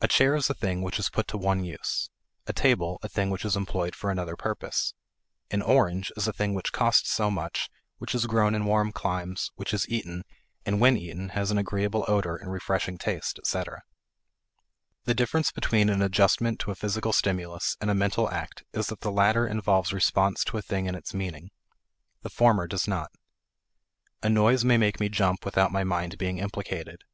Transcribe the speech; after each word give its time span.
A 0.00 0.08
chair 0.08 0.34
is 0.34 0.50
a 0.50 0.54
thing 0.54 0.82
which 0.82 0.98
is 0.98 1.08
put 1.08 1.28
to 1.28 1.38
one 1.38 1.62
use; 1.64 2.10
a 2.48 2.52
table, 2.52 2.98
a 3.04 3.08
thing 3.08 3.30
which 3.30 3.44
is 3.44 3.54
employed 3.54 3.94
for 3.94 4.10
another 4.10 4.34
purpose; 4.34 4.92
an 5.52 5.62
orange 5.62 6.10
is 6.16 6.26
a 6.26 6.32
thing 6.32 6.52
which 6.52 6.72
costs 6.72 7.12
so 7.12 7.30
much, 7.30 7.70
which 7.98 8.12
is 8.12 8.26
grown 8.26 8.56
in 8.56 8.64
warm 8.64 8.90
climes, 8.90 9.52
which 9.54 9.72
is 9.72 9.88
eaten, 9.88 10.24
and 10.64 10.80
when 10.80 10.96
eaten 10.96 11.28
has 11.28 11.52
an 11.52 11.58
agreeable 11.58 12.04
odor 12.08 12.34
and 12.34 12.50
refreshing 12.50 12.98
taste, 12.98 13.38
etc. 13.38 13.84
The 15.04 15.14
difference 15.14 15.52
between 15.52 15.90
an 15.90 16.02
adjustment 16.02 16.58
to 16.62 16.72
a 16.72 16.74
physical 16.74 17.12
stimulus 17.12 17.76
and 17.80 17.88
a 17.88 17.94
mental 17.94 18.28
act 18.28 18.64
is 18.72 18.88
that 18.88 19.02
the 19.02 19.12
latter 19.12 19.46
involves 19.46 19.92
response 19.92 20.42
to 20.42 20.58
a 20.58 20.60
thing 20.62 20.86
in 20.86 20.96
its 20.96 21.14
meaning; 21.14 21.52
the 22.22 22.30
former 22.30 22.66
does 22.66 22.88
not. 22.88 23.12
A 24.24 24.28
noise 24.28 24.64
may 24.64 24.76
make 24.76 24.98
me 24.98 25.08
jump 25.08 25.44
without 25.44 25.70
my 25.70 25.84
mind 25.84 26.18
being 26.18 26.38
implicated. 26.38 27.04